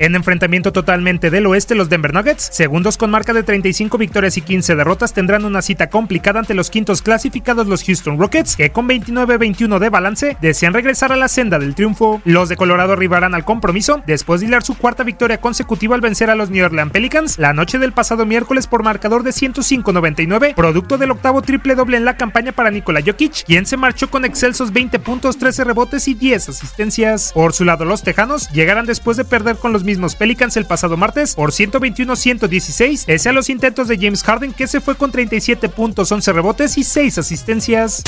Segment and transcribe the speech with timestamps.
[0.00, 4.40] En enfrentamiento totalmente del oeste, los Denver Nuggets, segundos con marca de 35 victorias y
[4.40, 8.88] 15 derrotas, tendrán una cita complicada ante los quintos clasificados los Houston Rockets, que con
[8.88, 12.22] 29-21 de balance desean regresar a la senda del triunfo.
[12.24, 16.30] Los de Colorado arribarán al compromiso después de hilar su cuarta victoria consecutiva al vencer
[16.30, 20.96] a los New Orleans Pelicans la noche del pasado miércoles por marcador de 105-99, producto
[20.96, 24.72] del octavo triple doble en la campaña para Nikola Jokic, quien se marchó con excelsos
[24.72, 27.32] 20 puntos, 13 rebotes y 10 asistencias.
[27.34, 30.96] Por su lado, los Tejanos llegarán después de perder con los mismos Pelicans el pasado
[30.96, 35.68] martes por 121-116, pese a los intentos de James Harden que se fue con 37
[35.68, 38.04] puntos, 11 rebotes y 6 asistencias.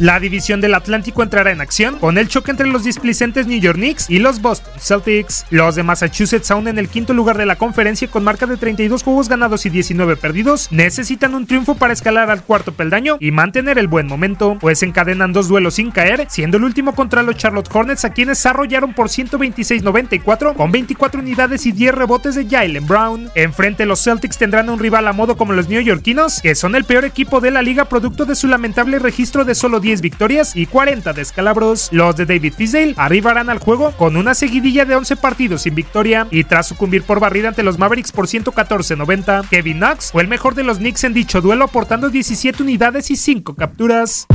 [0.00, 3.76] La división del Atlántico entrará en acción con el choque entre los displicentes New York
[3.76, 5.44] Knicks y los Boston Celtics.
[5.50, 9.02] Los de Massachusetts, aún en el quinto lugar de la conferencia con marca de 32
[9.02, 13.76] juegos ganados y 19 perdidos, necesitan un triunfo para escalar al cuarto peldaño y mantener
[13.76, 17.68] el buen momento, pues encadenan dos duelos sin caer, siendo el último contra los Charlotte
[17.70, 23.28] Hornets a quienes arrollaron por 126-94 con 24 unidades y 10 rebotes de Jalen Brown.
[23.34, 27.04] Enfrente los Celtics tendrán un rival a modo como los neoyorquinos, que son el peor
[27.04, 31.12] equipo de la liga producto de su lamentable registro de solo 10 victorias y 40
[31.12, 31.88] descalabros.
[31.90, 36.28] Los de David Fizdale arribarán al juego con una seguidilla de 11 partidos sin victoria
[36.30, 40.54] y tras sucumbir por barrida ante los Mavericks por 114-90, Kevin Knox fue el mejor
[40.54, 44.28] de los Knicks en dicho duelo aportando 17 unidades y 5 capturas.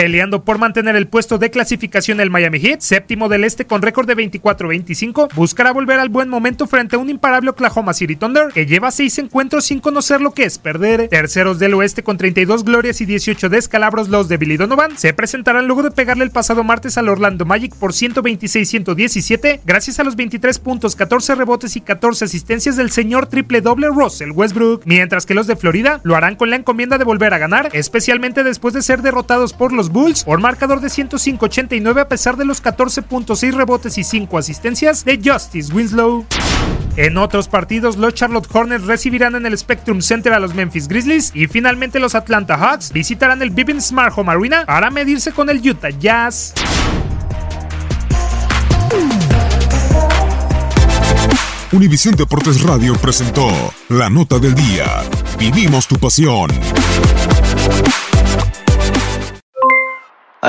[0.00, 4.06] Peleando por mantener el puesto de clasificación el Miami Heat, séptimo del este con récord
[4.06, 8.64] de 24-25, buscará volver al buen momento frente a un imparable Oklahoma City Thunder que
[8.64, 11.08] lleva seis encuentros sin conocer lo que es perder.
[11.08, 15.66] Terceros del oeste con 32 glorias y 18 descalabros, los de Billy Donovan se presentarán
[15.66, 20.60] luego de pegarle el pasado martes al Orlando Magic por 126-117 gracias a los 23
[20.60, 25.46] puntos, 14 rebotes y 14 asistencias del señor triple doble Russell Westbrook, mientras que los
[25.46, 29.02] de Florida lo harán con la encomienda de volver a ganar, especialmente después de ser
[29.02, 33.54] derrotados por los Bulls por marcador de 105-89 a pesar de los 14 puntos, 6
[33.54, 36.24] rebotes y 5 asistencias de Justice Winslow.
[36.96, 41.32] En otros partidos, los Charlotte Hornets recibirán en el Spectrum Center a los Memphis Grizzlies
[41.34, 45.66] y finalmente los Atlanta Hawks visitarán el Vivint Smart Home Arena para medirse con el
[45.66, 46.54] Utah Jazz.
[51.72, 53.48] Univisión Deportes Radio presentó
[53.88, 55.04] La Nota del Día.
[55.38, 56.50] Vivimos tu pasión.